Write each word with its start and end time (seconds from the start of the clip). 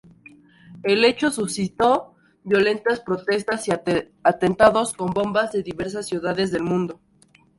El 0.81 1.05
hecho 1.05 1.29
suscitó 1.29 2.15
violentas 2.43 3.01
protestas 3.01 3.67
y 3.67 3.71
atentados 4.23 4.93
con 4.93 5.11
bombas 5.11 5.53
en 5.53 5.61
diversas 5.61 6.07
ciudades 6.07 6.49
del 6.51 6.63
mundo. 6.63 6.99